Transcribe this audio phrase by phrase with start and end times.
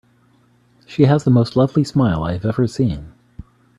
[0.87, 3.13] She has the most lovely smile I have ever seen.